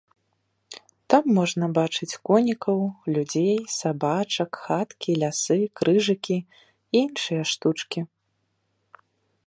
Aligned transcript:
Там 1.13 1.23
можна 1.39 1.65
бачыць 1.77 2.17
конікаў, 2.29 2.79
людзей, 3.17 3.53
сабачак, 3.79 4.51
хаткі, 4.65 5.11
лясы, 5.25 5.59
крыжыкі 5.81 6.37
і 6.41 6.45
іншыя 7.03 7.43
штучкі. 7.53 7.99